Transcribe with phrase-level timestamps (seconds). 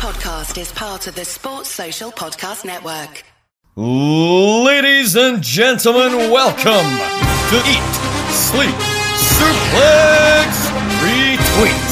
[0.00, 3.22] podcast is part of the Sports Social Podcast Network.
[3.76, 6.88] Ladies and gentlemen, welcome
[7.50, 7.92] to Eat,
[8.32, 8.74] Sleep,
[9.36, 10.70] Suplex,
[11.04, 11.90] Retweet.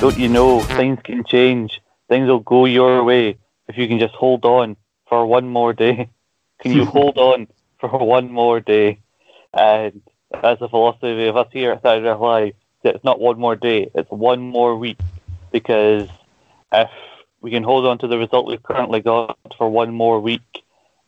[0.00, 1.80] Don't you know things can change?
[2.10, 3.38] Things will go your way
[3.68, 4.76] if you can just hold on
[5.08, 6.10] for one more day.
[6.60, 7.46] Can you hold on
[7.78, 9.00] for one more day?
[9.54, 12.54] And that's the philosophy of us here at Saturday Night Live.
[12.82, 14.98] It's not one more day, it's one more week.
[15.52, 16.08] Because
[16.72, 16.90] if
[17.40, 20.42] we can hold on to the result we've currently got for one more week,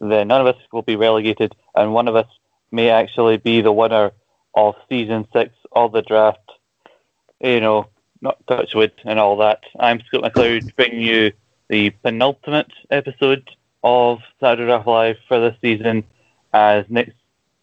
[0.00, 2.26] then none of us will be relegated, and one of us
[2.70, 4.12] may actually be the winner
[4.54, 6.38] of season six of the draft.
[7.40, 7.88] You know,
[8.22, 9.64] not Touchwood and all that.
[9.78, 11.32] I'm Scott McLeod, bringing you
[11.68, 13.50] the penultimate episode
[13.82, 16.04] of Saturday Night Live for this season,
[16.52, 17.16] as next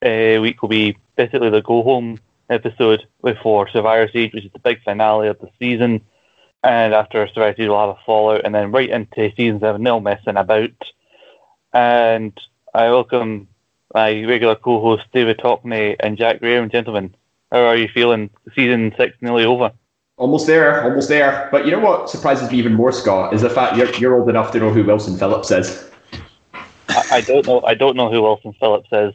[0.06, 2.20] uh, week will be basically the go home
[2.50, 6.02] episode before Survivor Series, which is the big finale of the season.
[6.62, 10.02] And after Survivor Series, we'll have a fallout, and then right into season seven, no
[10.02, 10.72] messing about.
[11.72, 12.38] And
[12.74, 13.48] I welcome
[13.96, 17.16] my regular co-host David Tockney and Jack Graham, gentlemen.
[17.50, 18.30] How are you feeling?
[18.56, 19.72] Season six nearly over.
[20.20, 21.48] Almost there, almost there.
[21.50, 24.30] But you know what surprises me even more, Scott, is the fact you're, you're old
[24.30, 25.90] enough to know who Wilson Phillips is.
[26.90, 27.62] I, I don't know.
[27.62, 29.14] I don't know who Wilson Phillips is.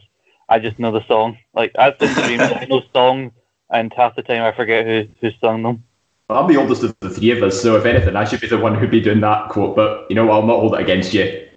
[0.49, 1.37] I just know the song.
[1.53, 3.31] Like I've been dreaming, I know songs,
[3.69, 5.83] and half the time I forget who who sung them.
[6.27, 8.47] Well, I'm the oldest of the three of us, so if anything, I should be
[8.47, 9.75] the one who'd be doing that quote.
[9.75, 11.47] But you know, I'll not hold it against you.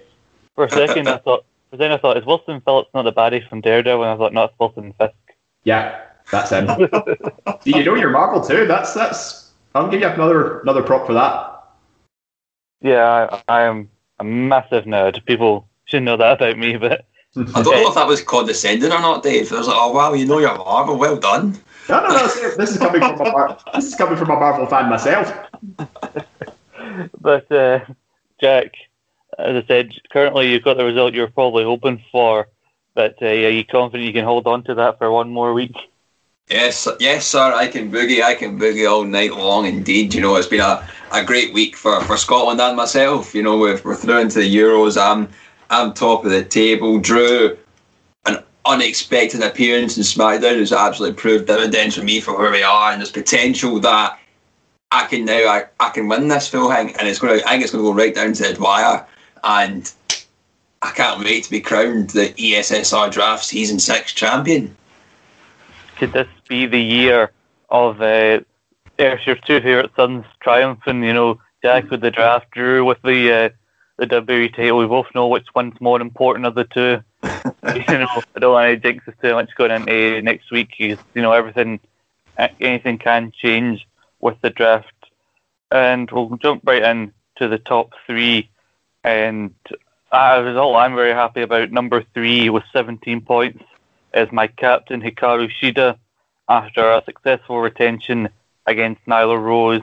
[0.54, 1.46] For a second, I thought.
[1.70, 4.02] For then I thought, is Wilson Phillips not the baddie from Daredevil?
[4.02, 5.14] And I thought, no, it's Wilson Fisk.
[5.64, 6.66] Yeah, that's him.
[6.66, 8.66] Do you know your Marvel too?
[8.66, 9.50] That's that's.
[9.74, 11.62] I'll give you another another prop for that.
[12.80, 15.24] Yeah, I, I am a massive nerd.
[15.26, 19.00] People should know that about me, but I don't know if that was condescending or
[19.00, 19.50] not, Dave.
[19.50, 21.58] It was like, oh wow, you know your Marvel, well done.
[21.88, 22.26] No, no, no.
[22.28, 25.32] see, This is coming from a Mar- this is coming from a Marvel fan myself.
[27.20, 27.80] but uh,
[28.40, 28.72] Jack,
[29.38, 32.48] as I said, currently you've got the result you're probably hoping for.
[32.94, 35.76] But uh, are you confident you can hold on to that for one more week?
[36.50, 37.52] Yes, yes, sir.
[37.52, 38.22] I can boogie.
[38.22, 39.66] I can boogie all night long.
[39.66, 43.34] Indeed, you know it's been a, a great week for, for Scotland and myself.
[43.34, 44.96] You know we're, we're through into the Euros.
[45.00, 45.28] I'm
[45.68, 46.98] I'm top of the table.
[46.98, 47.58] Drew
[48.24, 52.92] an unexpected appearance in SmackDown has absolutely proved dividends for me for where we are,
[52.92, 54.18] and there's potential that
[54.90, 57.50] I can now I, I can win this full thing, and it's going to I
[57.50, 59.06] think it's going to go right down to the wire,
[59.44, 59.92] and
[60.80, 64.74] I can't wait to be crowned the ESSR Draft Season Six champion.
[65.98, 67.32] Could this be the year
[67.70, 68.40] of uh,
[68.98, 71.02] Ayrshire two favourite sons triumphing?
[71.02, 73.48] You know, Jack with the draft, Drew with the uh,
[73.96, 74.78] the WWE title.
[74.78, 77.02] We both know which one's more important of the two.
[77.24, 80.78] you know, I don't want to jinx us too much going into next week.
[80.78, 81.80] You know, everything,
[82.60, 83.84] anything can change
[84.20, 84.92] with the draft.
[85.72, 88.50] And we'll jump right in to the top three.
[89.02, 89.52] And
[90.12, 93.64] as a result, I'm very happy about number three with 17 points
[94.14, 95.98] is my captain Hikaru Shida
[96.48, 98.28] after a successful retention
[98.66, 99.82] against Nyla Rose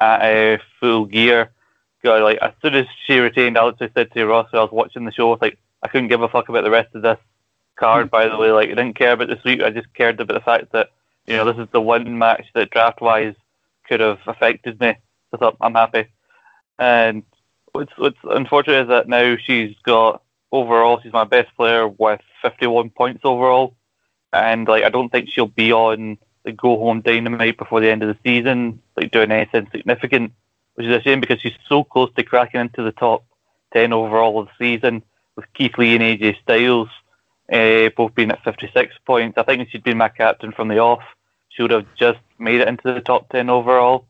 [0.00, 1.50] at uh, Full Gear.
[2.02, 5.04] God, like as soon as she retained, I I said to Ross, I was watching
[5.04, 7.18] the show, I was like, I couldn't give a fuck about the rest of this
[7.76, 8.10] card.
[8.10, 9.62] By the way, like I didn't care about the sweep.
[9.62, 10.90] I just cared about the fact that
[11.26, 13.34] you know this is the one match that draft wise
[13.88, 14.94] could have affected me.
[15.38, 16.06] So I'm happy.
[16.78, 17.22] And
[17.72, 20.22] what's what's unfortunate is that now she's got
[20.52, 23.76] overall she's my best player with 51 points overall,
[24.32, 28.02] and like I don't think she'll be on the go home dynamite before the end
[28.02, 30.32] of the season, like doing anything significant,
[30.74, 33.24] which is a shame because she's so close to cracking into the top
[33.72, 35.02] 10 overall of the season
[35.34, 36.88] with Keith Lee and AJ Styles
[37.52, 39.38] uh, both being at 56 points.
[39.38, 41.02] I think if she'd been my captain from the off,
[41.48, 44.06] she would have just made it into the top 10 overall.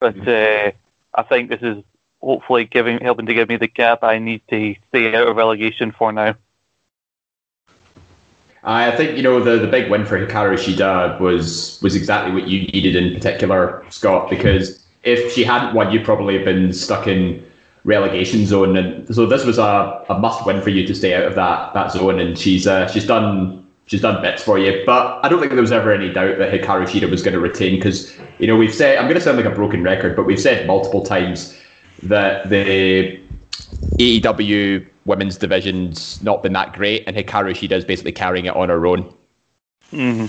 [0.00, 0.72] But uh,
[1.14, 1.82] I think this is
[2.26, 5.92] hopefully giving helping to give me the gap I need to stay out of relegation
[5.92, 6.34] for now.
[8.64, 12.48] I think you know the, the big win for Hikaru Shida was was exactly what
[12.48, 14.28] you needed in particular, Scott.
[14.28, 17.44] Because if she hadn't won, you'd probably have been stuck in
[17.84, 21.22] relegation zone, and so this was a, a must win for you to stay out
[21.22, 22.18] of that that zone.
[22.18, 24.82] And she's uh, she's done she's done bits for you.
[24.84, 27.40] But I don't think there was ever any doubt that Hikaru Shida was going to
[27.40, 30.26] retain because you know we've said I'm going to sound like a broken record, but
[30.26, 31.56] we've said multiple times
[32.02, 33.20] that the
[33.98, 38.68] AEW women's division's not been that great, and Hikaru Shida is basically carrying it on
[38.68, 39.12] her own.
[39.90, 40.26] hmm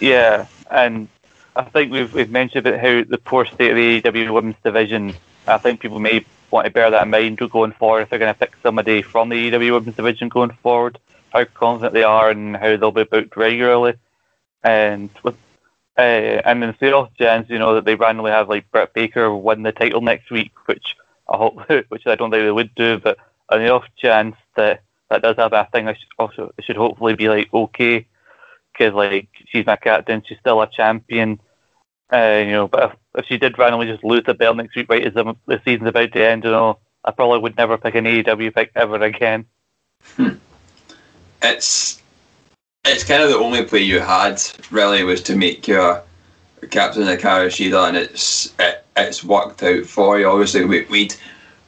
[0.00, 1.08] Yeah, and
[1.54, 5.14] I think we've we've mentioned about how the poor state of the AEW women's division.
[5.46, 8.32] I think people may want to bear that in mind going forward if they're going
[8.32, 10.98] to pick somebody from the AEW Women's Division going forward,
[11.32, 13.94] how confident they are and how they'll be booked regularly.
[14.62, 15.36] And with
[15.98, 16.00] uh,
[16.44, 19.72] and in off chance, you know, that they randomly have like Britt Baker win the
[19.72, 20.96] title next week, which
[21.28, 24.82] I hope, which I don't think they would do, but on the off chance that
[25.08, 28.06] that does happen, I think I should also it should hopefully be like okay,
[28.72, 31.40] because like she's my captain, she's still a champion,
[32.12, 32.68] uh, you know.
[32.68, 35.34] But if, if she did randomly just lose the belt next week, right as the,
[35.46, 38.72] the season's about to end, you know, I probably would never pick an AEW pick
[38.74, 39.46] ever again.
[40.16, 40.34] Hmm.
[41.42, 42.02] It's
[42.86, 44.40] it's kind of the only play you had
[44.70, 46.02] really was to make your
[46.70, 50.28] captain Hikaru Shida, and it's it, it's worked out for you.
[50.28, 51.14] Obviously, we, we'd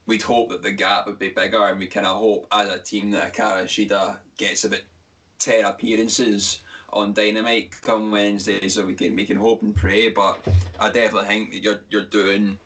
[0.05, 2.81] we'd hope that the gap would be bigger, and we kind of hope as a
[2.81, 4.83] team that Hikaru Shida gets about
[5.37, 6.61] ten appearances
[6.91, 10.09] on Dynamite come Wednesday, so we can we can hope and pray.
[10.09, 10.47] But
[10.79, 12.59] I definitely think that you're you're doing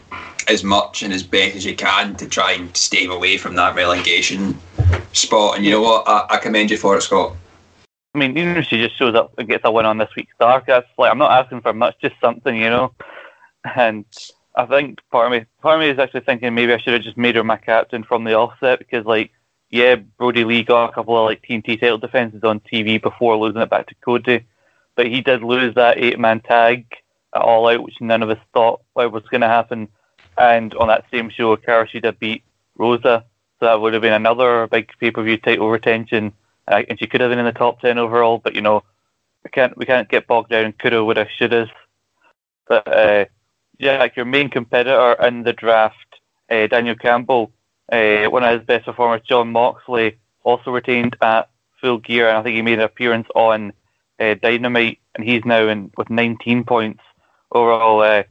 [0.46, 3.74] as much and as best as you can to try and stay away from that
[3.74, 4.58] relegation
[5.12, 5.56] spot.
[5.56, 6.06] And you know what?
[6.06, 7.34] I, I commend you for it, Scott.
[8.14, 10.34] I mean, even if she just shows up and gets a win on this week's
[10.38, 12.92] Dark, that's like I'm not asking for much, just something, you know.
[13.74, 14.04] And
[14.54, 17.02] I think part of me, part of me is actually thinking maybe I should have
[17.02, 19.32] just made her my captain from the offset because, like,
[19.70, 23.62] yeah, Brodie Lee got a couple of like TNT title defenses on TV before losing
[23.62, 24.46] it back to Cody,
[24.94, 26.86] but he did lose that eight-man tag
[27.34, 29.88] at All Out, which none of us thought was going to happen.
[30.38, 32.44] And on that same show, Karashida beat
[32.76, 33.24] Rosa,
[33.58, 36.32] so that would have been another big pay-per-view title retention
[36.68, 38.38] uh, and she could have been in the top ten overall.
[38.38, 38.82] But you know,
[39.42, 41.70] we can't we can't get bogged down coulda, woulda, shouldas.
[42.68, 43.24] But uh,
[43.78, 45.96] yeah, like your main competitor in the draft,
[46.50, 47.52] uh, Daniel Campbell,
[47.92, 51.50] uh, one of his best performers, Jon Moxley, also retained at
[51.80, 53.72] Full Gear, and I think he made an appearance on
[54.18, 57.02] uh, Dynamite, and he's now in with 19 points
[57.52, 58.00] overall.
[58.00, 58.22] Uh,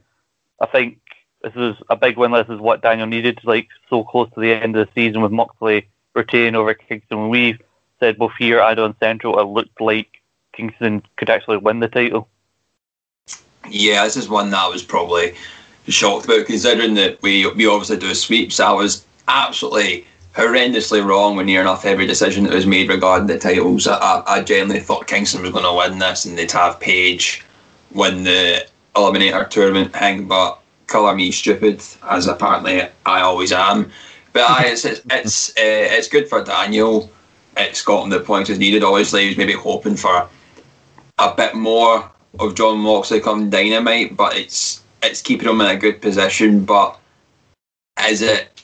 [0.62, 1.00] I think
[1.44, 2.32] this is a big win.
[2.32, 5.32] This is what Daniel needed, like so close to the end of the season with
[5.32, 7.30] Moxley retaining over Kingston.
[7.30, 7.60] We've
[8.04, 10.22] said both here and on Central, it looked like
[10.52, 12.28] Kingston could actually win the title.
[13.70, 15.36] Yeah, this is one that I was probably
[15.88, 18.60] shocked about, considering that we we obviously do sweeps.
[18.60, 20.06] I was absolutely
[20.36, 23.88] horrendously wrong when near enough every decision that was made regarding the titles.
[23.88, 27.46] I, I genuinely thought Kingston was going to win this and they'd have Page
[27.92, 28.66] win the
[28.96, 33.92] Eliminator tournament thing, but colour me stupid, as apparently I always am.
[34.34, 37.10] But I, it's it's it's, uh, it's good for Daniel
[37.58, 38.84] it's gotten the points as needed.
[38.84, 40.28] Obviously, he was maybe hoping for
[41.20, 42.10] a bit more
[42.40, 46.66] of Jon Moxley coming dynamite, but it's it's keeping him in a good position.
[46.66, 46.98] But
[48.08, 48.64] is it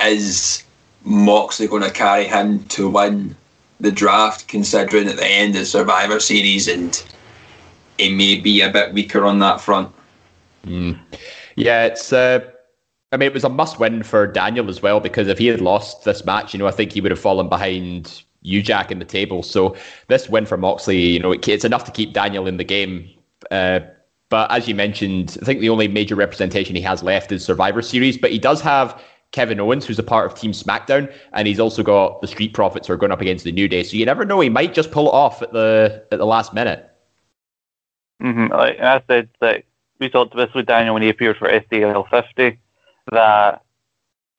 [0.00, 0.64] is
[1.04, 3.36] Moxley going to carry him to win
[3.80, 7.02] the draft, considering at the end of Survivor Series and
[7.98, 9.92] he may be a bit weaker on that front?
[10.66, 10.98] Mm.
[11.56, 12.12] Yeah, it's.
[12.12, 12.40] Uh
[13.12, 15.60] I mean, it was a must win for Daniel as well because if he had
[15.60, 18.98] lost this match, you know, I think he would have fallen behind you, Jack, in
[18.98, 19.42] the table.
[19.42, 19.76] So
[20.08, 23.08] this win for Moxley, you know, it, it's enough to keep Daniel in the game.
[23.50, 23.80] Uh,
[24.28, 27.82] but as you mentioned, I think the only major representation he has left is Survivor
[27.82, 28.16] Series.
[28.16, 29.00] But he does have
[29.32, 32.86] Kevin Owens, who's a part of Team SmackDown, and he's also got the Street Profits
[32.86, 33.82] who are going up against the New Day.
[33.82, 36.54] So you never know; he might just pull it off at the at the last
[36.54, 36.90] minute.
[38.22, 38.52] Mm-hmm.
[38.52, 39.64] Like I said, that
[39.98, 42.58] we talked this with Daniel when he appeared for SDL 50,
[43.12, 43.62] that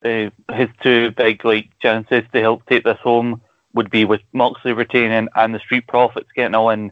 [0.03, 3.41] uh, his two big like chances to help take this home
[3.73, 6.91] would be with Moxley retaining and the Street Profits getting on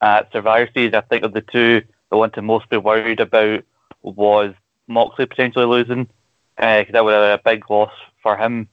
[0.00, 0.94] at Survivor Series.
[0.94, 3.64] I think of the two, the one to most be worried about
[4.02, 4.54] was
[4.86, 6.08] Moxley potentially losing,
[6.56, 8.68] because uh, that would have been a big loss for him.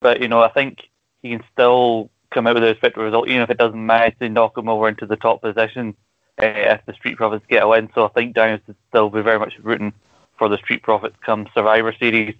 [0.00, 0.78] But you know, I think
[1.22, 4.28] he can still come out with a respectable result, even if it doesn't manage to
[4.28, 5.94] knock him over into the top position
[6.40, 7.90] uh, if the Street Profits get a win.
[7.94, 9.92] So I think Daniels would still be very much rooting
[10.38, 12.34] for the Street Profits come Survivor Series.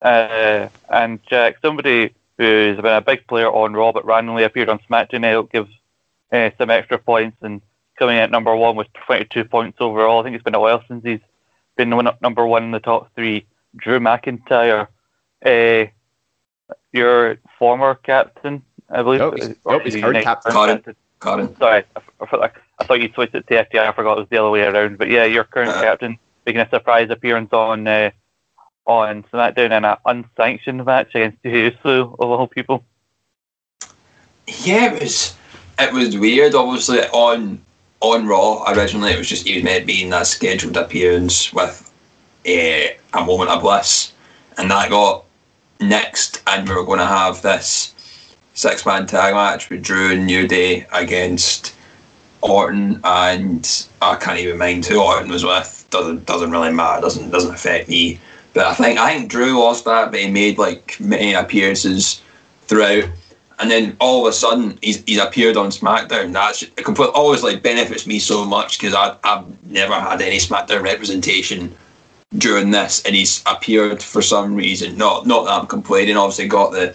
[0.00, 4.78] Uh, and Jack, somebody who's been a big player on Raw, but randomly appeared on
[4.90, 5.24] SmackDown.
[5.24, 5.68] It'll give
[6.32, 7.60] uh, some extra points and
[7.98, 10.20] coming at number one with 22 points overall.
[10.20, 11.20] I think it's been a while since he's
[11.76, 13.46] been number one in the top three.
[13.76, 14.88] Drew McIntyre,
[15.44, 15.90] uh,
[16.92, 19.20] your former captain, I believe.
[19.20, 20.52] Nope, he's, nope, he's current captain.
[20.52, 20.82] Colin.
[21.20, 21.56] Colin.
[21.56, 23.88] Sorry, I, I, I, thought you switched it to FTR.
[23.88, 24.98] I forgot it was the other way around.
[24.98, 28.10] But yeah, your current uh, captain making a surprise appearance on uh,
[28.86, 32.84] on SmackDown in an unsanctioned match against Uso of all people.
[34.64, 35.36] Yeah, it was
[35.78, 36.54] it was weird.
[36.54, 37.60] Obviously, on
[38.00, 41.90] on Raw originally, it was just he was meant to be that scheduled appearance with
[42.44, 44.12] a, a moment of bliss,
[44.58, 45.24] and that got
[45.80, 47.94] next, and we were going to have this
[48.54, 51.74] six man tag match with Drew and New Day against
[52.40, 55.86] Orton, and I can't even mind who Orton was with.
[55.90, 57.02] Doesn't doesn't really matter.
[57.02, 58.20] Doesn't doesn't affect me
[58.54, 62.20] But I think I think Drew lost that, but he made like many appearances
[62.66, 63.04] throughout.
[63.58, 66.32] And then all of a sudden, he's, he's appeared on SmackDown.
[66.32, 71.74] That's completely always like benefits me so much because I've never had any SmackDown representation
[72.38, 74.96] during this, and he's appeared for some reason.
[74.96, 76.16] Not not that I'm complaining.
[76.16, 76.90] Obviously, got the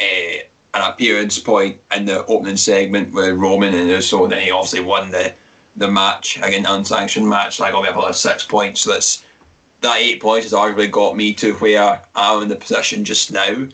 [0.00, 4.80] uh, an appearance point in the opening segment with Roman, and so then he obviously
[4.80, 5.34] won the
[5.76, 7.60] the match again, unsanctioned match.
[7.60, 8.82] Like, I got me up six points.
[8.82, 9.24] So that's
[9.80, 13.68] that eight points has arguably got me to where I'm in the position just now.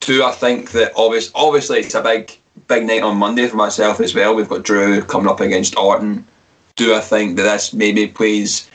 [0.00, 2.36] Two, I think that obvious, obviously it's a big
[2.68, 4.34] big night on Monday for myself as well.
[4.34, 6.26] We've got Drew coming up against Orton.
[6.76, 8.70] Do I think that this maybe plays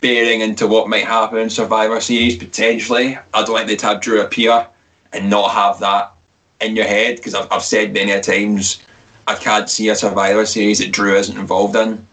[0.00, 3.18] bearing into what might happen in Survivor Series potentially?
[3.34, 4.66] I don't think they'd have Drew appear
[5.12, 6.14] and not have that
[6.60, 8.82] in your head because I've, I've said many a times
[9.26, 12.06] I can't see a Survivor Series that Drew isn't involved in.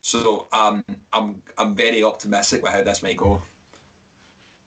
[0.00, 3.42] So um, I'm I'm very optimistic with how this might go.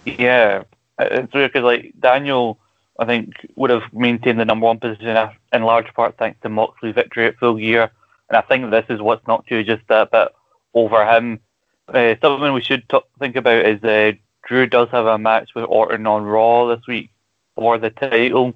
[0.06, 0.64] Yeah,
[1.00, 2.60] it's weird because like Daniel,
[3.00, 6.96] I think would have maintained the number one position in large part thanks to Moxley's
[6.96, 7.90] victory at Full Gear,
[8.30, 10.30] and I think this is what's not true, just a bit
[10.74, 11.40] over him.
[11.88, 14.14] Uh, something we should t- think about is uh,
[14.48, 17.10] Drew does have a match with Orton on Raw this week
[17.56, 18.54] for the title.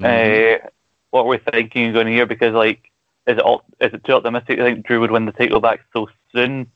[0.00, 0.64] Mm-hmm.
[0.64, 0.68] Uh,
[1.10, 2.90] what we're thinking going here because like
[3.26, 4.58] is it all, is it too optimistic?
[4.58, 6.70] I think Drew would win the title back so soon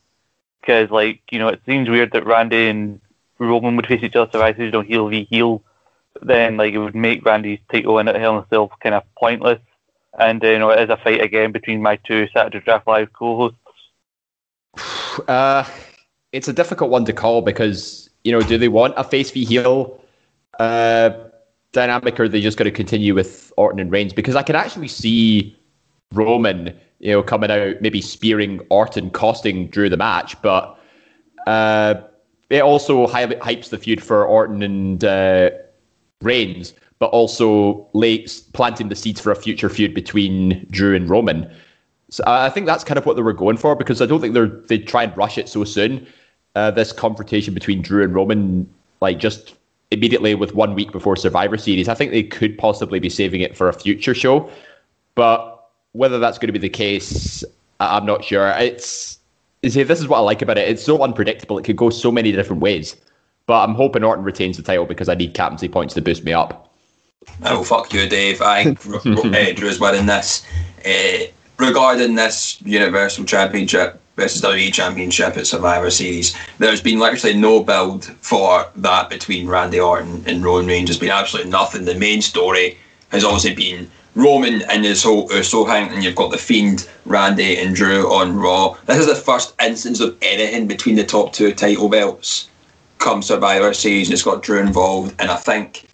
[0.60, 3.00] because like you know it seems weird that Randy and
[3.38, 5.62] Roman would face each other you know heel v heel.
[6.22, 9.02] Then like it would make Randy's title win at Hell in a Cell kind of
[9.16, 9.60] pointless.
[10.18, 13.12] And uh, you know it is a fight again between my two Saturday Draft Live
[13.12, 13.58] co-hosts.
[15.28, 15.64] Uh,
[16.32, 19.44] it's a difficult one to call because you know do they want a face v
[19.44, 20.00] heel?
[20.58, 21.10] Uh,
[21.70, 24.12] dynamic, or are they just going to continue with Orton and Reigns?
[24.12, 25.56] Because I can actually see
[26.12, 30.78] Roman, you know, coming out maybe spearing Orton, costing Drew the match, but
[31.46, 31.94] uh,
[32.50, 35.50] it also hypes the feud for Orton and uh,
[36.22, 41.50] Reigns, but also late planting the seeds for a future feud between Drew and Roman.
[42.10, 44.34] So I think that's kind of what they were going for because I don't think
[44.34, 46.06] they're they try and rush it so soon.
[46.54, 49.56] Uh, this confrontation between Drew and Roman, like just
[49.90, 51.88] immediately with one week before Survivor Series.
[51.88, 54.48] I think they could possibly be saving it for a future show,
[55.14, 55.53] but
[55.94, 57.42] whether that's going to be the case,
[57.80, 58.48] I'm not sure.
[58.58, 59.18] It's
[59.62, 60.68] you see, this is what I like about it.
[60.68, 61.58] It's so unpredictable.
[61.58, 62.94] It could go so many different ways.
[63.46, 66.32] But I'm hoping Orton retains the title because I need captaincy points to boost me
[66.32, 66.70] up.
[67.42, 68.42] Oh fuck you, Dave!
[68.42, 68.80] I think
[69.56, 70.46] Drew's winning this.
[70.86, 71.24] Uh,
[71.58, 76.36] regarding this Universal Championship, versus WWE Championship at Survivor Series.
[76.58, 80.88] There's been literally no build for that between Randy Orton and Roman Reigns.
[80.88, 81.84] There's been absolutely nothing.
[81.84, 82.78] The main story
[83.10, 86.88] has obviously been Roman and his whole uh, Uso hang, and you've got the Fiend,
[87.04, 88.76] Randy, and Drew on Raw.
[88.86, 92.48] This is the first instance of anything between the top two title belts
[92.98, 95.14] come Survivor Series, it's got Drew involved.
[95.18, 95.86] And I think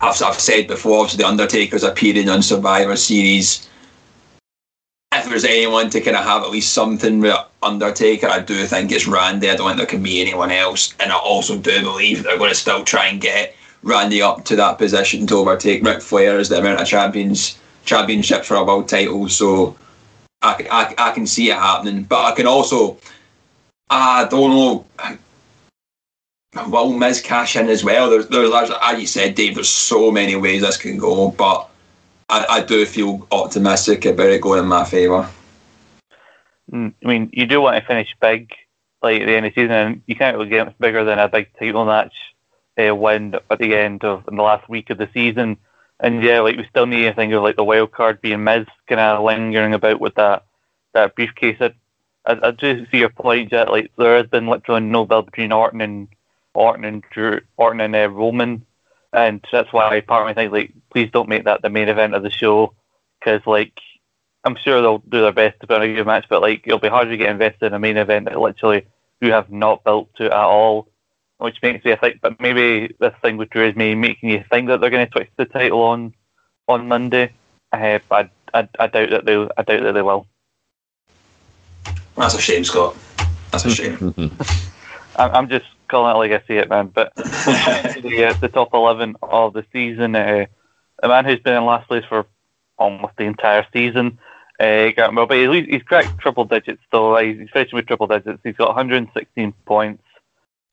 [0.00, 3.68] I've, I've said before, obviously, The Undertaker's appearing on Survivor Series
[5.12, 8.92] if there's anyone to kind of have at least something with Undertaker, I do think
[8.92, 9.50] it's Randy.
[9.50, 10.94] I don't think there can be anyone else.
[11.00, 14.56] And I also do believe they're going to still try and get Randy up to
[14.56, 18.88] that position to overtake Ric Flair as the amount of champions championships for a world
[18.88, 19.28] title.
[19.28, 19.76] So
[20.42, 22.04] I, I, I can see it happening.
[22.04, 22.98] But I can also,
[23.88, 25.18] I don't know,
[26.68, 28.10] will Miz cash in as well?
[28.10, 31.30] There's, there's, as you said, Dave, there's so many ways this can go.
[31.30, 31.68] But
[32.28, 35.28] I, I do feel optimistic about it going in my favour.
[36.70, 38.52] Mm, I mean, you do want to finish big,
[39.02, 41.28] like at the end of the season, and you can't really get bigger than a
[41.28, 42.12] big title match
[42.78, 45.56] uh, win at the end of in the last week of the season.
[46.00, 48.66] And yeah, like we still need to think of like the wild card being Miz
[48.88, 50.44] kind of lingering about with that
[50.94, 51.56] that briefcase.
[51.60, 51.74] I,
[52.24, 53.70] I, I do see your point, Jet.
[53.70, 56.08] Like there has been literally no build between Orton and
[56.54, 58.64] Orton and Drew, Orton and uh, Roman
[59.12, 62.14] and that's why part of me thinks like, please don't make that the main event
[62.14, 62.74] of the show,
[63.18, 63.72] because like
[64.44, 66.78] I'm sure they'll do their best to put on a good match, but like it'll
[66.78, 68.86] be hard to get invested in a main event that literally
[69.20, 70.88] you have not built to at all,
[71.38, 72.20] which makes me think.
[72.20, 75.12] But maybe this thing with Drew is me making you think that they're going to
[75.12, 76.14] switch the title on
[76.66, 77.32] on Monday.
[77.72, 80.26] Uh, but I, I, I doubt that they I doubt that they will.
[82.16, 82.96] That's a shame, Scott.
[83.52, 84.14] That's a shame.
[85.16, 86.88] I'm just calling it like I see it, man.
[86.88, 90.46] But the, uh, the top 11 of the season, uh,
[91.02, 92.26] a man who's been in last place for
[92.78, 94.18] almost the entire season,
[94.60, 97.16] uh, got, well, but he's, he's cracked triple digits, though.
[97.16, 98.40] He's finishing with triple digits.
[98.44, 100.02] He's got 116 points.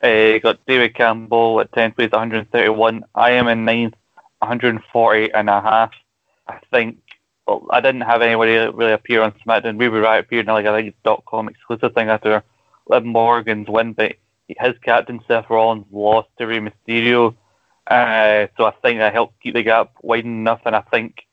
[0.02, 3.04] Uh, got David Campbell at 10th place, 131.
[3.16, 3.96] I am in ninth,
[4.40, 5.92] 140 and a half.
[6.48, 6.98] I think
[7.48, 9.78] well, I didn't have anybody really appear on SmackDown.
[9.78, 12.44] We were right appeared in like I think dot com exclusive thing after
[12.88, 14.16] Liv Morgan's win, but
[14.48, 17.36] his captain Seth Rollins lost to Rey Mysterio,
[17.88, 21.26] uh, so I think that helped keep the gap wide enough, and I think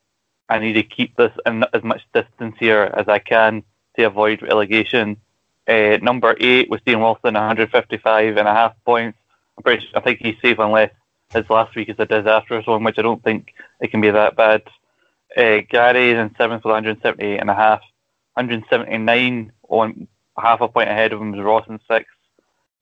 [0.48, 3.62] I need to keep this in as much distance here as I can
[3.96, 5.18] to avoid relegation.
[5.66, 9.18] Uh, number eight was Dean Wilson, 155 and a half points.
[9.62, 10.90] Pretty I think he's safe unless
[11.32, 14.36] his last week is a disastrous one, which I don't think it can be that
[14.36, 14.62] bad.
[15.36, 17.80] Uh, Gary is in seventh with 178 and a half.
[18.34, 22.10] 179 on half a point ahead of him was Ross in sixth.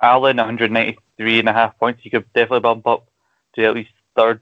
[0.00, 2.00] Alan 193 and a half points.
[2.02, 3.06] He could definitely bump up
[3.54, 4.40] to at least third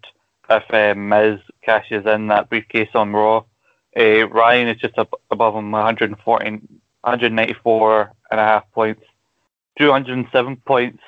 [0.51, 3.45] if uh, Miz cashes in that briefcase on Raw.
[3.99, 9.03] Uh, Ryan is just ab- above him, 114, 194 and a half points.
[9.79, 11.03] 207 points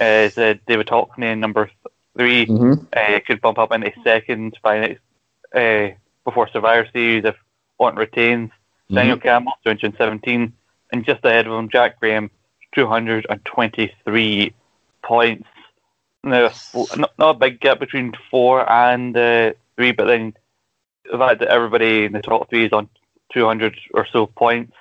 [0.00, 1.70] is uh, David Hockney in number
[2.16, 2.86] 3 Mhm.
[2.92, 5.00] Uh, could bump up into second by next
[5.54, 7.36] uh, before Survivor Series if
[7.78, 8.50] Orton retains.
[8.90, 10.52] Daniel Campbell, 217,
[10.92, 12.30] and just ahead of him, Jack Graham,
[12.74, 14.52] 223
[15.02, 15.48] points.
[16.24, 16.50] Now,
[16.96, 20.34] not, not a big gap between four and uh, three, but then
[21.10, 22.88] the fact that everybody in the top three is on
[23.32, 24.72] 200 or so points,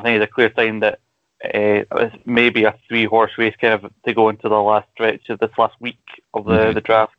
[0.00, 1.00] I think it's a clear sign that
[1.44, 5.28] uh, it's maybe a three horse race kind of to go into the last stretch
[5.28, 5.98] of this last week
[6.34, 6.74] of the, Mhm.
[6.74, 7.14] the draft.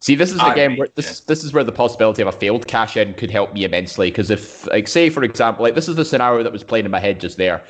[0.00, 2.32] See, this is I again agree, where this this is where the possibility of a
[2.32, 4.10] failed cash in could help me immensely.
[4.10, 6.90] Because if, like, say for example, like this is the scenario that was playing in
[6.90, 7.64] my head just there.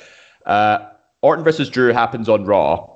[0.44, 0.78] Uh,
[1.22, 2.86] Orton versus Drew happens on Raw.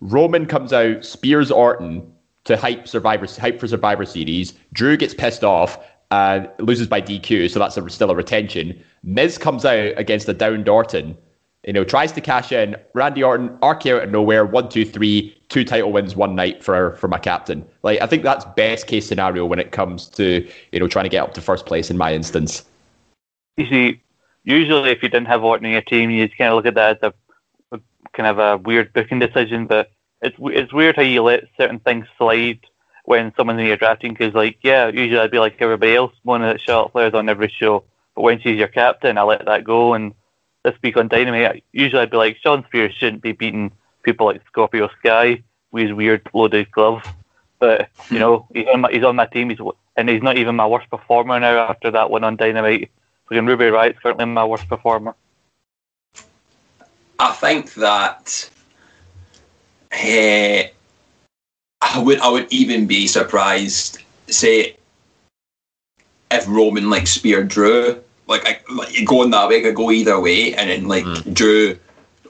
[0.00, 2.12] Roman comes out, spears Orton
[2.44, 4.54] to hype Survivor hype for Survivor Series.
[4.72, 5.78] Drew gets pissed off
[6.10, 8.82] and loses by DQ, so that's a, still a retention.
[9.02, 11.16] Miz comes out against a downed Orton.
[11.66, 12.74] You know, tries to cash in.
[12.94, 16.96] Randy Orton, RK out of nowhere, one, two, three, two title wins one night for
[16.96, 17.66] for my captain.
[17.82, 21.10] Like I think that's best case scenario when it comes to you know trying to
[21.10, 22.64] get up to first place in my instance.
[23.58, 24.02] You see,
[24.44, 26.96] usually if you didn't have Orton in your team, you'd kind of look at that
[26.96, 27.12] as
[27.72, 27.80] a, a
[28.14, 29.66] kind of a weird booking decision.
[29.66, 32.60] But it's it's weird how you let certain things slide
[33.10, 34.12] when someone's in your drafting.
[34.12, 37.28] Because like, yeah, usually I'd be like everybody else, one of the shot players on
[37.28, 37.82] every show.
[38.14, 39.94] But when she's your captain, I let that go.
[39.94, 40.14] And
[40.62, 43.72] this week on Dynamite, usually I'd be like, Shawn Spears shouldn't be beating
[44.04, 45.42] people like Scorpio Sky
[45.72, 47.02] with his weird loaded glove.
[47.58, 49.50] But you know, he's on my, he's on my team.
[49.50, 49.58] He's
[49.96, 52.92] and he's not even my worst performer now after that one on Dynamite.
[53.28, 55.16] Fucking Ruby Riott's currently my worst performer.
[57.18, 58.48] I think that
[59.90, 60.68] eh,
[61.82, 64.76] I would I would even be surprised, say,
[66.30, 70.20] if Roman like spear Drew, like, I, like going that way, I could go either
[70.20, 71.32] way, and then like hmm.
[71.32, 71.78] Drew,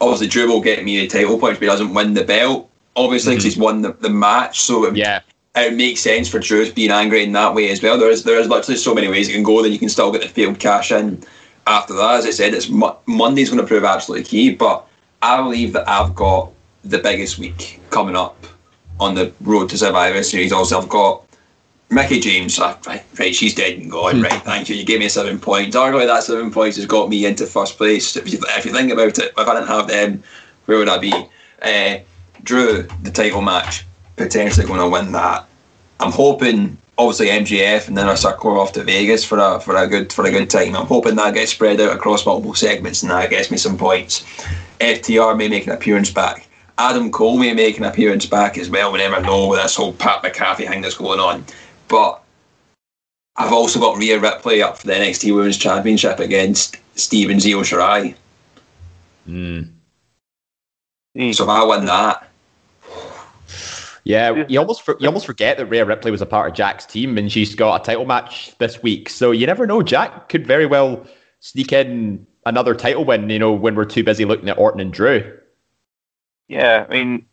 [0.00, 3.32] obviously Drew will get me the title points, but he doesn't win the belt, obviously
[3.32, 3.48] because hmm.
[3.48, 5.20] he's won the, the match, so it, Yeah,
[5.56, 7.98] it makes sense for Drew being angry in that way as well.
[7.98, 10.12] There is there is literally so many ways it can go that you can still
[10.12, 11.22] get the field cash in
[11.66, 12.20] after that.
[12.20, 14.86] As I said, it's Mo- Monday's going to prove absolutely key, but
[15.22, 16.50] I believe that I've got
[16.84, 18.46] the biggest week coming up
[19.00, 20.52] on the road to Survivor Series.
[20.52, 21.24] Also, I've got
[21.88, 22.58] Mickie James.
[22.58, 24.22] Right, right, she's dead and gone.
[24.22, 24.76] Right, thank you.
[24.76, 25.76] You gave me seven points.
[25.76, 28.16] Arguably, that seven points has got me into first place.
[28.16, 30.22] If you, if you think about it, if I didn't have them,
[30.66, 31.12] where would I be?
[31.62, 31.98] Uh,
[32.42, 33.84] Drew, the title match,
[34.16, 35.46] potentially going to win that.
[35.98, 39.86] I'm hoping, obviously MGF, and then I circle off to Vegas for a for a
[39.86, 40.76] good for a good time.
[40.76, 44.24] I'm hoping that gets spread out across multiple segments and that gets me some points.
[44.80, 46.46] FTR may make an appearance back.
[46.80, 48.90] Adam Cole may make an appearance back as well.
[48.90, 51.44] We never know with this whole Pat McAfee thing that's going on.
[51.88, 52.22] But
[53.36, 58.04] I've also got Rhea Ripley up for the NXT Women's Championship against Steven's Io Shirai.
[58.04, 58.14] He-
[59.26, 59.62] hmm.
[61.14, 61.32] hmm.
[61.32, 62.26] So if I win that,
[64.04, 64.44] yeah.
[64.48, 67.18] You almost for, you almost forget that Rhea Ripley was a part of Jack's team,
[67.18, 69.10] and she's got a title match this week.
[69.10, 69.82] So you never know.
[69.82, 71.06] Jack could very well
[71.40, 73.28] sneak in another title win.
[73.28, 75.39] You know, when we're too busy looking at Orton and Drew.
[76.50, 77.26] Yeah, I mean,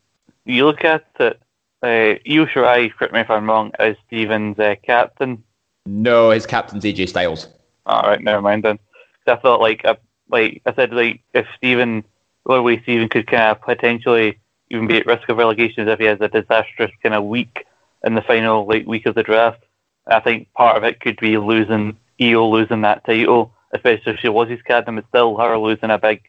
[0.46, 1.42] you look at it.
[1.82, 5.44] Uh, Io Shirai, correct me if I'm wrong, is Steven's uh, captain.
[5.88, 7.48] No, his captain's AJ Styles.
[7.88, 8.78] All right, never mind then.
[9.26, 9.96] I thought like uh,
[10.30, 12.04] like I said like if Steven,
[12.46, 16.06] the we Steven could kind of potentially even be at risk of relegation if he
[16.06, 17.66] has a disastrous kind of week
[18.06, 19.64] in the final like week of the draft.
[20.06, 24.30] I think part of it could be losing Io losing that title, especially if she
[24.30, 26.24] was his captain, but still her losing a big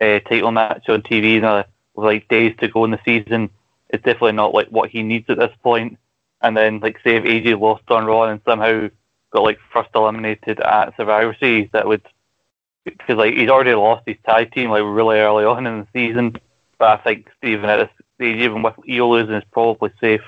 [0.00, 3.50] uh, title match on TV you know, like days to go in the season.
[3.88, 5.98] It's definitely not like what he needs at this point.
[6.42, 8.88] And then like say if AJ lost on Raw and somehow
[9.30, 12.02] got like first eliminated at Survivor Series, that would
[12.84, 16.36] because like he's already lost his tag team like really early on in the season.
[16.78, 20.22] But I think Steven at this stage, even with Io losing, is probably safe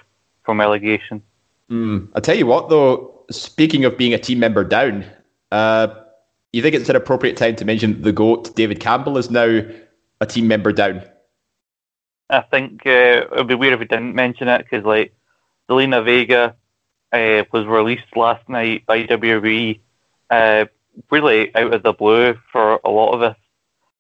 [0.45, 1.23] from relegation.
[1.71, 2.09] Mm.
[2.15, 3.11] I tell you what, though.
[3.31, 5.07] Speaking of being a team member down,
[5.53, 5.89] uh,
[6.53, 9.63] you think it's an appropriate time to mention the goat David Campbell is now
[10.21, 11.03] a team member down?
[12.33, 15.15] I think uh, it would be weird if we didn't mention it because like
[15.69, 16.57] Zelina Vega
[17.13, 19.81] uh, was released last night by WWE,
[20.31, 20.65] uh,
[21.11, 23.37] really out of the blue for a lot of us.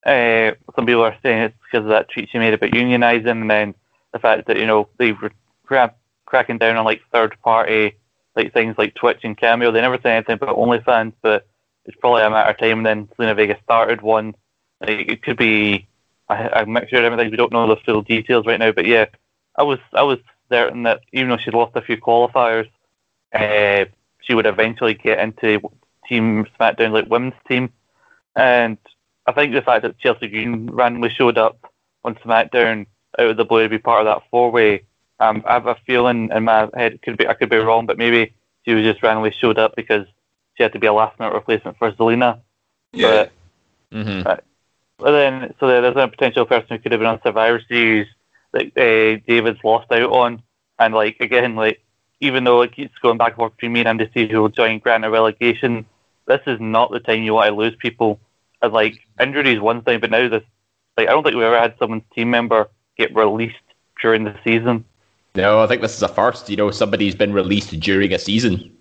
[0.05, 3.51] Uh, some people are saying it's because of that tweet she made about unionizing, and
[3.51, 3.75] then
[4.13, 5.31] the fact that you know they were
[5.65, 5.95] cra-
[6.27, 7.97] cracking down on like third party
[8.37, 9.71] like things like Twitch and Cameo.
[9.71, 11.47] They never say anything about OnlyFans, but
[11.85, 12.79] it's probably a matter of time.
[12.79, 14.35] And then Zelina Vega started one.
[14.81, 15.87] Like, it could be
[16.33, 17.31] a, a mixture of everything.
[17.31, 19.07] We don't know the full details right now, but yeah,
[19.57, 20.19] I was I was
[20.51, 22.69] certain that even though she'd lost a few qualifiers,
[23.33, 23.87] uh,
[24.21, 25.61] she would eventually get into
[26.09, 27.71] Team SmackDown like women's team.
[28.37, 28.79] And
[29.27, 31.71] I think the fact that Chelsea Green randomly showed up
[32.05, 32.87] on SmackDown
[33.19, 34.85] out of the blue to be part of that four way,
[35.21, 37.99] um, I have a feeling in my head could be I could be wrong, but
[37.99, 40.07] maybe she was just randomly showed up because
[40.55, 42.41] she had to be a last minute replacement for Zelina.
[42.93, 43.09] Yeah.
[43.09, 43.33] But,
[43.93, 44.23] Mm-hmm.
[44.23, 44.45] but
[45.11, 48.07] then, so there's a potential person who could have been on Survivor Series
[48.53, 50.43] that uh, David's lost out on,
[50.79, 51.83] and like again, like
[52.21, 54.41] even though it keeps going back and forth between me and him to see who
[54.41, 55.85] will join Grant or relegation,
[56.27, 58.21] this is not the time you want to lose people.
[58.61, 60.45] And like injuries one thing, but now this,
[60.97, 63.57] like I don't think we ever had someone's team member get released
[64.01, 64.85] during the season.
[65.35, 66.49] No, I think this is a first.
[66.49, 68.77] You know, somebody's been released during a season.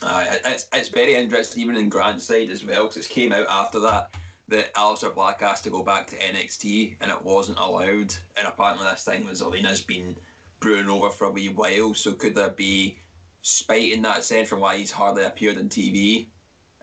[0.00, 3.48] Uh, it's, it's very interesting, even in Grant's side as well, because it came out
[3.48, 4.14] after that
[4.50, 8.14] that Aleister Black asked to go back to NXT and it wasn't allowed.
[8.36, 10.20] And apparently, this time was Alina's been
[10.58, 11.94] brewing over for a wee while.
[11.94, 12.98] So, could there be
[13.42, 16.28] spite in that sense from why he's hardly appeared on TV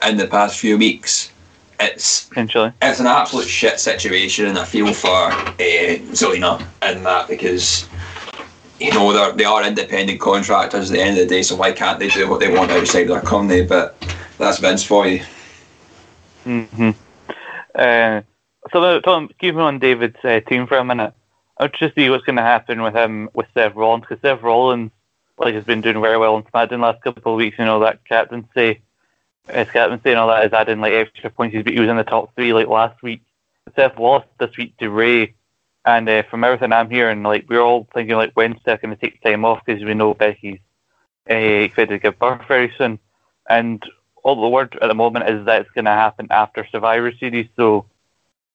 [0.07, 1.31] in the past few weeks?
[1.79, 7.27] It's Potentially, it's an absolute shit situation, and I feel for uh, Zelina in that
[7.27, 7.87] because
[8.79, 11.73] you know they're, they are independent contractors at the end of the day, so why
[11.73, 13.63] can't they do what they want outside their company?
[13.63, 14.01] But
[14.39, 15.23] that's Vince for you.
[16.45, 16.91] hmm
[17.77, 18.21] Uh,
[18.71, 21.13] so uh, Tom, keeping on David's uh, team for a minute,
[21.57, 24.41] I want just see what's going to happen with him with Seth Rollins because Seth
[24.43, 24.91] Rollins
[25.37, 27.57] like has been doing very well on SmackDown last couple of weeks.
[27.59, 28.81] You know that captaincy,
[29.51, 31.53] his captaincy and all that is adding like extra points.
[31.55, 33.21] He's- He was in the top three like last week.
[33.75, 35.35] Seth lost this week to Rey,
[35.85, 39.01] and uh, from everything I'm hearing, like we're all thinking like when's Seth going to
[39.01, 40.59] take time off because we know Becky's
[41.29, 42.99] uh, expected to give birth very soon,
[43.49, 43.83] and
[44.27, 47.47] all the word at the moment is that it's going to happen after Survivor Series.
[47.55, 47.85] So,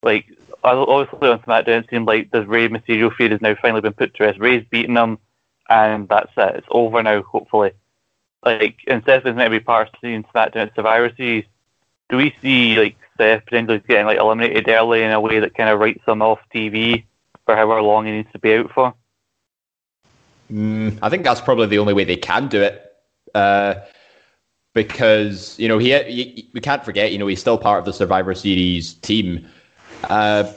[0.02, 0.26] like,
[0.62, 4.14] obviously on SmackDown, it seemed like the Rey Mysterio feud has now finally been put
[4.14, 4.38] to rest.
[4.38, 5.18] Rey's beaten him,
[5.70, 6.56] and that's it.
[6.56, 7.72] It's over now, hopefully.
[8.44, 11.44] Like, and Seth is meant to be part of seeing SmackDown at Survivor Series.
[12.10, 15.70] Do we see, like, Seth potentially getting, like, eliminated early in a way that kind
[15.70, 17.04] of writes him off TV
[17.46, 18.92] for however long he needs to be out for?
[20.52, 22.92] Mm, I think that's probably the only way they can do it.
[23.34, 23.76] Uh,
[24.74, 27.92] because you know he, he, we can't forget you know he's still part of the
[27.92, 29.46] Survivor Series team,
[30.04, 30.50] uh,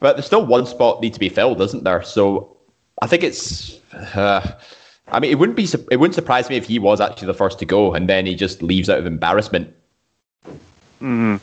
[0.00, 2.02] but there's still one spot need to be filled, isn't there?
[2.02, 2.56] So
[3.02, 3.80] I think it's.
[3.92, 4.58] Uh,
[5.10, 7.58] I mean, it wouldn't be it wouldn't surprise me if he was actually the first
[7.60, 9.74] to go, and then he just leaves out of embarrassment.
[10.98, 11.36] hmm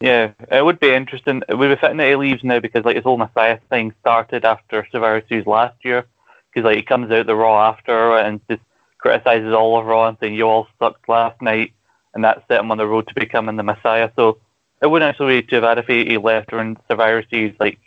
[0.00, 1.42] Yeah, it would be interesting.
[1.48, 4.44] It would be fitting that he leaves now because like his whole Messiah thing started
[4.44, 6.06] after Survivor Series last year.
[6.52, 8.62] Because like he comes out the Raw after and just
[8.98, 11.72] criticizes all of Raw and saying you all sucked last night,
[12.14, 14.10] and that set him on the road to becoming the Messiah.
[14.16, 14.38] So
[14.82, 17.54] it wouldn't actually be too bad if he, he left during Survivor Series.
[17.58, 17.78] Like,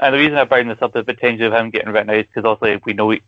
[0.00, 2.26] and the reason I bring this up the potential of him getting written out is
[2.26, 3.20] because also we know he,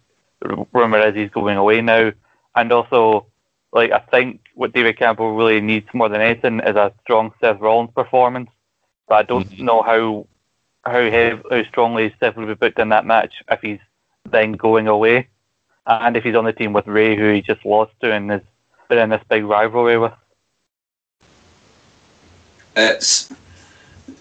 [0.72, 2.12] rumor is he's going away now,
[2.56, 3.26] and also
[3.72, 7.60] like I think what David Campbell really needs more than anything is a strong Seth
[7.60, 8.50] Rollins performance.
[9.08, 9.60] But I don't Mhm.
[9.60, 10.26] know how
[10.84, 13.80] how heavy, how strongly Seth will be booked in that match if he's
[14.30, 15.28] then going away,
[15.90, 18.42] and if he's on the team with Rey, who he just lost to and has
[18.88, 20.12] been in this big rivalry with.
[22.76, 23.32] It's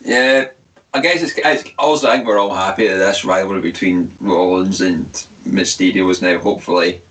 [0.02, 0.52] yeah.
[0.92, 4.82] I guess it's, it's also I think we're all happy that this rivalry between Rollins
[4.82, 5.06] and
[5.44, 7.02] Mysterio is now hopefully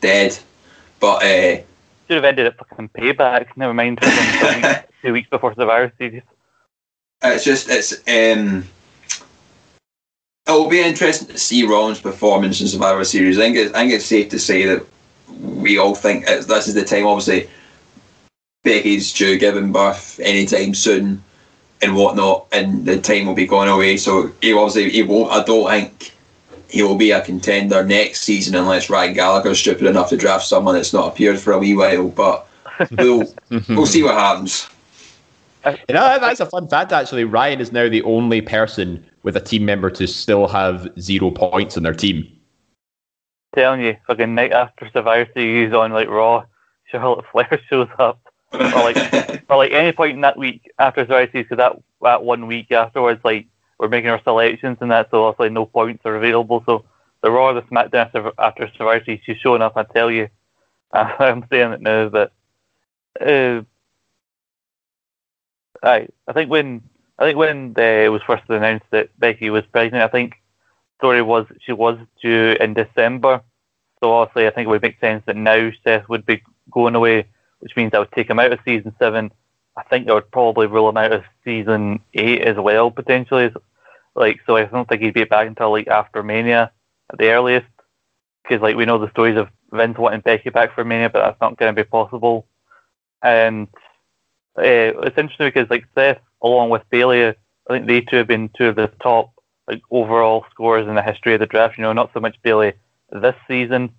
[0.00, 0.36] dead.
[0.98, 1.62] But uh,
[2.08, 3.48] Should have ended at fucking payback.
[3.56, 4.00] Never mind,
[5.02, 6.22] two weeks- before Survivor Series.
[7.22, 8.64] it's just it's um.
[10.46, 13.38] It will be interesting to see Rollins' performance in Survivor Series.
[13.38, 14.86] I think it's, I think it's safe to say that
[15.28, 17.06] we all think this is the time.
[17.06, 17.48] Obviously,
[18.62, 21.22] Becky's due giving birth anytime soon
[21.82, 23.96] and whatnot, and the time will be going away.
[23.96, 25.32] So he obviously he won't.
[25.32, 26.14] I don't think
[26.68, 30.74] he will be a contender next season unless Ryan Gallagher's stupid enough to draft someone
[30.74, 32.08] that's not appeared for a wee while.
[32.08, 32.46] But
[32.92, 33.24] we'll
[33.68, 34.68] we'll see what happens.
[35.64, 37.24] You know, that's a fun fact, actually.
[37.24, 41.76] Ryan is now the only person with a team member to still have zero points
[41.76, 42.32] in their team.
[43.56, 46.44] telling you, fucking night after Survivor Series on like Raw,
[46.84, 48.20] Charlotte Flair shows up.
[48.52, 48.96] Or like,
[49.50, 52.70] or like any point in that week after Survivor Series, because that that one week
[52.70, 56.62] afterwards, like we're making our selections and that, so obviously no points are available.
[56.64, 56.84] So
[57.22, 59.76] the Raw the SmackDown after, after Survivor Series, she's showing up.
[59.76, 60.28] I tell you,
[60.92, 62.32] I'm saying it now, but
[63.20, 63.62] uh,
[65.82, 66.82] I I think when
[67.18, 70.34] I think when uh, it was first announced that Becky was pregnant, I think
[70.98, 73.42] story was she was due in December.
[74.02, 77.26] So obviously, I think it would make sense that now Seth would be going away,
[77.60, 79.32] which means I would take him out of season seven.
[79.76, 83.50] I think I would probably rule him out of season eight as well, potentially.
[84.14, 86.72] Like, so I don't think he'd be back until like after Mania
[87.10, 87.66] at the earliest,
[88.42, 91.40] because like we know the stories of Vince wanting Becky back for Mania, but that's
[91.40, 92.46] not going to be possible.
[93.22, 93.68] And
[94.58, 97.34] uh, it's interesting because like Seth, along with Bayley, I
[97.68, 99.32] think they two have been two of the top
[99.68, 101.76] like overall scorers in the history of the draft.
[101.76, 102.72] You know, not so much Bayley
[103.10, 103.90] this season,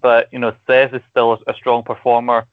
[0.00, 2.46] but you know Seth is still a, a strong performer,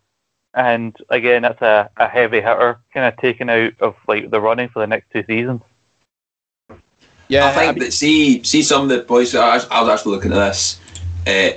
[0.53, 4.69] and again that's a, a heavy hitter, kind of taken out of like the running
[4.69, 5.61] for the next two seasons.
[7.27, 9.35] Yeah, I think I mean, that see see some of the boys.
[9.35, 10.79] I, I was actually looking at this
[11.27, 11.51] uh,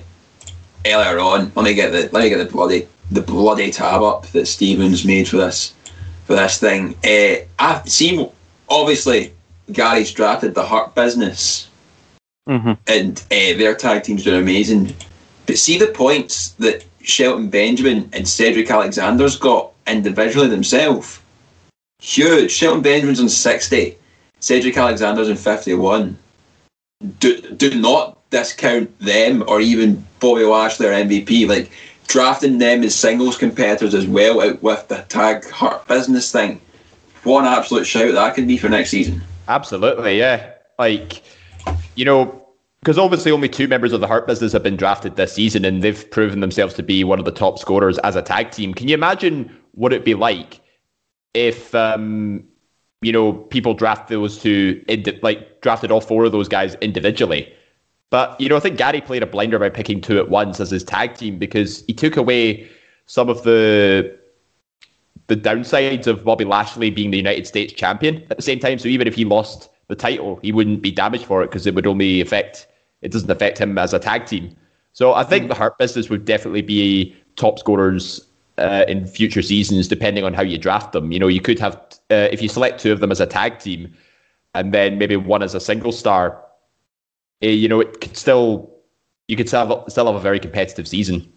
[0.87, 1.51] earlier on.
[1.55, 5.05] Let me get the let me get the bloody the bloody tab up that Stevens
[5.05, 5.75] made for this
[6.25, 6.95] for this thing.
[7.05, 8.29] Uh, I see.
[8.69, 9.33] Obviously,
[9.71, 11.69] Gary's drafted the Hurt Business,
[12.49, 12.73] mm-hmm.
[12.87, 14.95] and uh, their tag team's doing amazing.
[15.47, 21.21] But see the points that Shelton Benjamin and Cedric Alexander's got individually themselves.
[22.01, 22.51] Huge.
[22.51, 23.99] Shelton Benjamin's on sixty.
[24.41, 26.17] Cedric Alexander's on fifty-one.
[27.19, 31.47] Do do not discount them or even Bobby Lashley or MVP.
[31.47, 31.71] Like
[32.13, 36.61] drafting them as singles competitors as well out with the tag Hurt Business thing.
[37.25, 39.23] What an absolute shout that could be for next season.
[39.49, 40.53] Absolutely, yeah.
[40.79, 41.23] Like,
[41.95, 42.47] you know,
[42.81, 45.83] because obviously only two members of the Hurt Business have been drafted this season, and
[45.83, 48.75] they've proven themselves to be one of the top scorers as a tag team.
[48.75, 50.61] Can you imagine what it'd be like
[51.33, 52.45] if, um,
[53.01, 54.85] you know, people draft those two,
[55.23, 57.51] like drafted all four of those guys individually?
[58.13, 60.71] But you know, I think Gary played a blinder by picking two at once as
[60.71, 62.69] his tag team because he took away
[63.07, 64.19] some of the
[65.29, 68.79] the downsides of Bobby Lashley being the United States champion at the same time.
[68.79, 71.75] So even if he lost the title, he wouldn't be damaged for it because it
[71.75, 72.67] would only affect
[73.01, 74.55] it doesn't affect him as a tag team.
[74.93, 78.21] So I think the Hurt Business would definitely be top scorers
[78.59, 81.13] uh, in future seasons, depending on how you draft them.
[81.13, 81.77] You know, you could have
[82.11, 83.91] uh, if you select two of them as a tag team,
[84.55, 86.45] and then maybe one as a single star.
[87.43, 88.73] Uh, you know, it could still
[89.29, 91.33] you could still have, still have a very competitive season.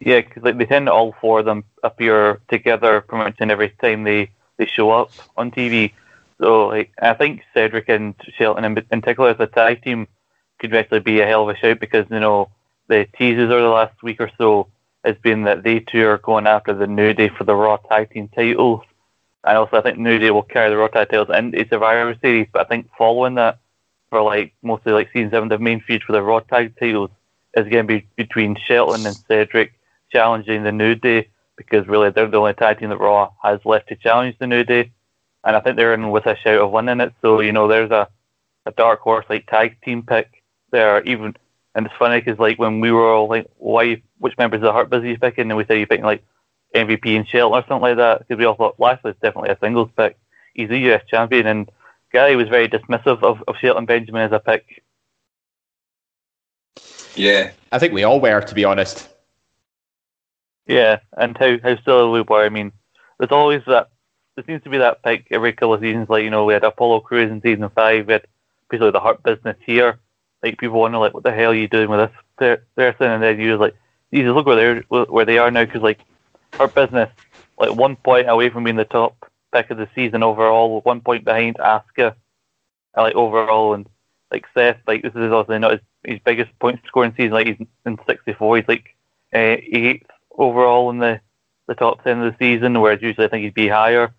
[0.00, 3.70] Yeah, because like they tend all four of them appear together pretty much in every
[3.70, 5.92] time they, they show up on TV.
[6.38, 10.08] So like I think Cedric and Shelton in, particular as a tag team
[10.58, 12.50] could actually be a hell of a shout because you know
[12.88, 14.68] the teases over the last week or so
[15.04, 18.10] has been that they two are going after the New Day for the Raw tag
[18.10, 18.82] team titles.
[19.44, 22.48] And also I think New Day will carry the Raw tag titles into Survivor Series,
[22.52, 23.60] but I think following that
[24.14, 27.10] for like mostly like season seven, the main feud for the Raw tag titles
[27.56, 29.72] is going to be between Shelton and Cedric
[30.12, 33.88] challenging the New Day because really they're the only tag team that Raw has left
[33.88, 34.92] to challenge the New Day,
[35.42, 37.12] and I think they're in with a shout of winning it.
[37.22, 38.08] So you know, there's a,
[38.66, 41.02] a dark horse like tag team pick there.
[41.02, 41.34] Even
[41.74, 44.72] and it's funny because like when we were all like, why which members of the
[44.72, 46.22] Hurt Busy you picking, and we said you picking like
[46.72, 49.90] MVP and Shelton or something like that because we all thought Lashley's definitely a singles
[49.96, 50.16] pick.
[50.54, 51.68] He's a US champion, and
[52.14, 54.84] Gary was very dismissive of, of Shelton Benjamin as a pick.
[57.16, 59.08] Yeah, I think we all were, to be honest.
[60.68, 62.44] Yeah, and how how still we were.
[62.44, 62.70] I mean,
[63.18, 63.88] there's always that.
[64.36, 66.08] There seems to be that pick every couple of seasons.
[66.08, 68.06] Like you know, we had Apollo Crews in season five.
[68.06, 68.26] We had
[68.70, 69.98] basically the Hurt Business here.
[70.40, 73.10] Like people wonder, like, what the hell are you doing with this person?
[73.10, 73.74] And then you're like,
[74.12, 75.64] Jesus, look where they're where they are now.
[75.64, 75.98] Because like
[76.52, 77.10] Hurt Business,
[77.58, 79.16] like one point away from being the top
[79.54, 82.14] pick of the season overall, one point behind Asuka,
[82.96, 83.88] like overall, and
[84.30, 87.32] like Seth, like this is obviously not his, his biggest point scoring season.
[87.32, 88.96] Like he's in 64, he's like
[89.32, 91.20] uh, eighth overall in the,
[91.68, 94.12] the top 10 of the season, whereas usually I think he'd be higher.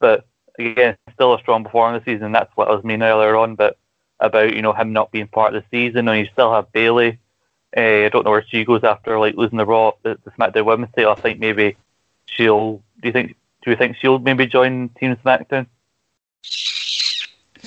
[0.00, 0.26] But
[0.58, 2.32] again, still a strong performance this season.
[2.32, 3.78] That's what I was meaning earlier on, but
[4.20, 7.18] about you know him not being part of the season, and you still have Bayley.
[7.76, 10.64] Uh, I don't know where she goes after like losing the Raw, the, the SmackDown
[10.64, 11.12] Women's title.
[11.12, 11.76] I think maybe
[12.26, 12.82] she'll.
[13.00, 13.36] Do you think?
[13.68, 15.66] Do you think she'll maybe join Team SmackDown?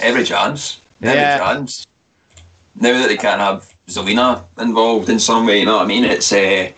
[0.01, 0.81] Every chance.
[0.99, 1.37] Every yeah.
[1.37, 1.85] chance.
[2.73, 6.03] Now that they can't have Zelina involved in some way, you know what I mean?
[6.03, 6.71] It's uh,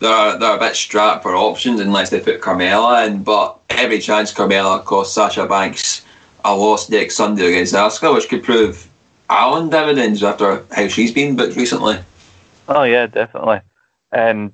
[0.00, 4.34] they're, they're a bit strapped for options unless they put Carmella in, but every chance
[4.34, 6.04] Carmella cost Sasha Banks
[6.44, 8.88] a loss next Sunday against Asuka, which could prove
[9.30, 11.98] Allen dividends after how she's been booked recently.
[12.66, 13.60] Oh, yeah, definitely.
[14.10, 14.52] And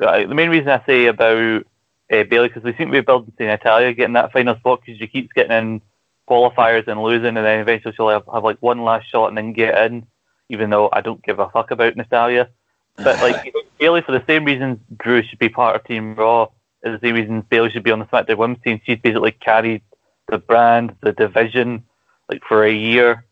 [0.00, 1.64] uh, the main reason I say about
[2.12, 4.98] uh, Bayley, because we seem to be building to Natalya getting that final spot because
[4.98, 5.82] she keeps getting in
[6.28, 9.52] qualifiers and losing, and then eventually she'll have, have like one last shot and then
[9.52, 10.06] get in.
[10.50, 12.50] Even though I don't give a fuck about Natalya,
[12.96, 16.48] but like Bayley, for the same reasons Drew should be part of Team Raw,
[16.82, 18.80] is the same reason Bayley should be on the SmackDown Women's team.
[18.84, 19.82] She's basically carried
[20.28, 21.84] the brand, the division,
[22.28, 23.24] like for a year,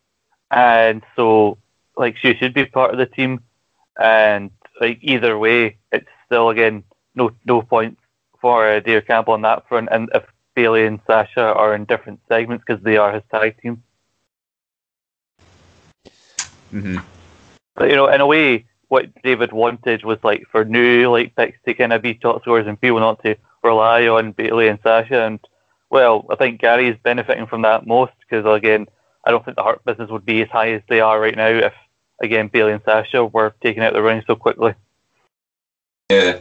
[0.49, 1.59] and so
[1.95, 3.43] like she should be part of the team.
[4.01, 4.49] And
[4.81, 6.83] like either way, it's still again
[7.13, 8.01] no no points
[8.43, 9.87] for uh, Dave Campbell on that front.
[9.89, 13.81] And if Bayley and Sasha are in different segments because they are his tag team.
[16.73, 16.97] Mm-hmm.
[17.75, 21.57] But you know, in a way, what David wanted was like for new like picks
[21.65, 25.23] to kind of be top scores and people not to rely on Bayley and Sasha.
[25.23, 25.39] And
[25.89, 28.87] well, I think Gary is benefiting from that most because again,
[29.23, 31.47] I don't think the Hurt business would be as high as they are right now
[31.47, 31.73] if
[32.21, 34.73] again Bayley and Sasha were taking out the ring so quickly.
[36.09, 36.39] Yeah.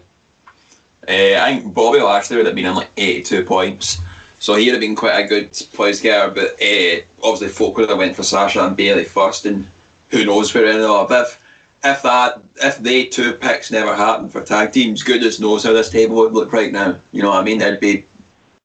[1.09, 4.01] Uh, I think Bobby Lashley would have been in like 82 points.
[4.39, 7.99] So he'd have been quite a good place getter, but uh, obviously folk would have
[7.99, 9.71] went for Sasha and Bayley first, and
[10.11, 11.11] who knows where ended up.
[11.11, 11.43] If
[11.85, 15.91] if that if they two picks never happened for tag teams, goodness knows how this
[15.91, 16.99] table would look right now.
[17.13, 17.61] You know what I mean?
[17.61, 18.05] It'd be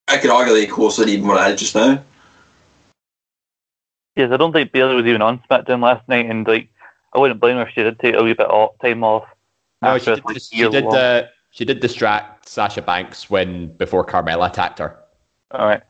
[0.08, 2.02] I could argue like closer than even what it is just now.
[4.16, 6.70] Yes, I don't think Bayley was even on SmackDown last night, and like
[7.14, 9.26] I wouldn't blame her if she did take a wee bit of time off.
[9.82, 10.26] No, she after, did.
[10.26, 10.86] like, she year did.
[10.86, 11.24] long.
[11.58, 14.96] She did distract Sasha Banks when before Carmella attacked her.
[15.50, 15.82] All right.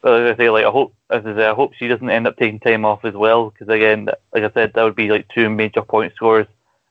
[0.00, 2.26] But as I say, like I hope, as I say, I hope she doesn't end
[2.26, 5.28] up taking time off as well, because again, like I said, that would be like
[5.28, 6.48] two major point scores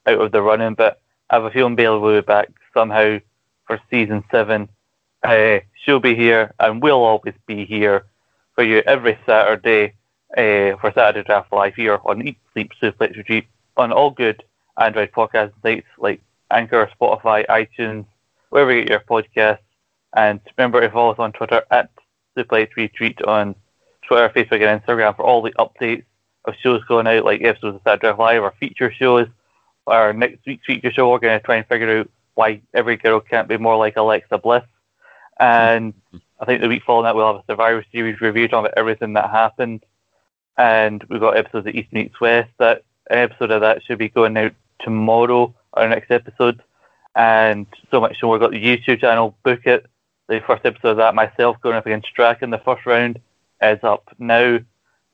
[0.07, 0.75] out of the running.
[0.75, 3.19] But I have a feeling Bayley will be back somehow
[3.67, 4.69] for season seven.
[5.23, 8.05] Uh, she'll be here, and we'll always be here
[8.55, 9.95] for you every Saturday
[10.37, 14.41] uh, for Saturday Draft Live here on Eat Sleep Suplex Retreat on all good
[14.77, 18.05] Android podcast sites like Anchor, Spotify, iTunes,
[18.51, 19.59] wherever you get your podcasts.
[20.15, 21.89] And remember to follow us on Twitter at
[22.37, 23.55] Suplex Retreat on
[24.03, 26.03] Twitter, Facebook, and Instagram for all the updates
[26.45, 29.27] of shows going out, like episodes of Saturday Live, or feature shows.
[29.87, 33.19] Our next week's feature show, we're going to try and figure out why every girl
[33.19, 34.63] can't be more like Alexa Bliss.
[35.39, 35.93] And
[36.39, 39.13] I think the week following that, we'll have a Survivor Series review talking about everything
[39.13, 39.83] that happened.
[40.57, 42.51] And we've got episodes of East Meets West.
[42.59, 46.61] That an episode of that should be going out tomorrow, our next episode.
[47.15, 49.85] And so much so, we've got the YouTube channel, Book It.
[50.27, 53.19] The first episode of that, myself going up against Drac in the first round,
[53.61, 54.59] is up now.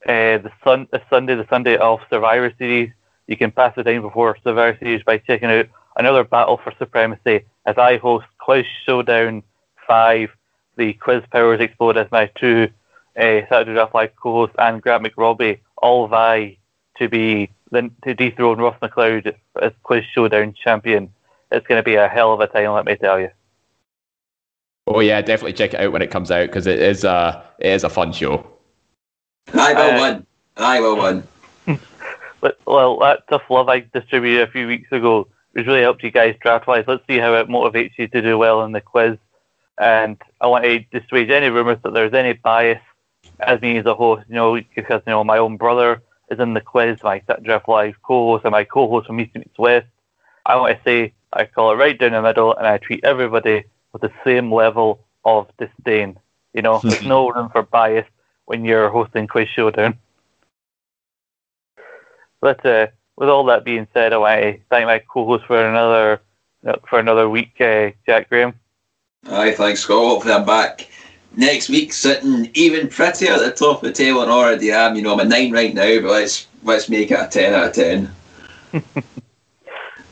[0.07, 2.91] Uh, the, sun, the Sunday, the Sunday of Survivor Series,
[3.25, 5.65] you can pass the time before Survivor Series by checking out
[5.97, 9.43] another battle for supremacy as I host Quiz Showdown
[9.87, 10.29] 5.
[10.77, 12.69] The quiz powers explode as my two
[13.17, 16.57] uh, Saturday Draft Live co-hosts and Grant McRobbie all vie
[16.97, 21.11] to be the, to dethrone Ross McLeod as Quiz Showdown champion.
[21.51, 23.29] It's going to be a hell of a time, let me tell you.
[24.87, 27.67] Oh yeah, definitely check it out when it comes out because it is a it
[27.71, 28.45] is a fun show.
[29.51, 30.25] And I will Uh, win.
[30.57, 31.23] And I will win.
[32.41, 36.11] But well, that tough love I distributed a few weeks ago has really helped you
[36.11, 36.85] guys draft wise.
[36.87, 39.17] Let's see how it motivates you to do well in the quiz.
[39.79, 42.81] And I want to dissuade any rumours that there's any bias
[43.39, 44.25] as me as a host.
[44.29, 47.95] You know, because you know my own brother is in the quiz, my draft live
[48.03, 49.87] co-host, and my co-host from East Meets West.
[50.45, 53.63] I want to say I call it right down the middle, and I treat everybody
[53.91, 56.17] with the same level of disdain.
[56.53, 58.07] You know, there's no room for bias
[58.45, 59.97] when you're hosting Quiz Showdown.
[62.39, 66.21] But uh, with all that being said, I want to thank my co-host for another
[66.89, 68.53] for another week, uh, Jack Graham.
[69.29, 69.97] Aye, thanks, Scott.
[69.97, 70.89] Hopefully, I'm back
[71.35, 74.95] next week, sitting even prettier at the top of the table than already am.
[74.95, 77.67] You know, I'm a nine right now, but let's let's make it a ten out
[77.67, 78.13] of ten.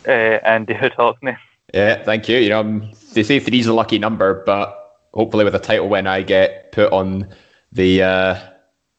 [0.07, 1.37] Uh, and David Hockney.
[1.73, 2.37] Yeah, thank you.
[2.37, 6.07] You know, um, they say three's a lucky number, but hopefully with a title win,
[6.07, 7.29] I get put on
[7.71, 8.39] the uh,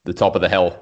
[0.04, 0.78] the top of the hill.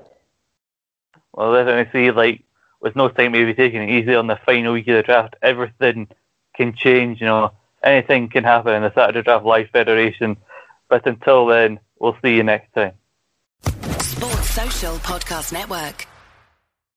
[1.32, 2.10] Well, that's what I see.
[2.10, 2.42] Like,
[2.80, 6.08] with no time maybe taking it easy on the final week of the draft, everything
[6.56, 7.20] can change.
[7.20, 10.36] You know, anything can happen in the Saturday Draft Live Federation.
[10.88, 12.92] But until then, we'll see you next time.
[14.00, 16.06] Sports Social Podcast Network.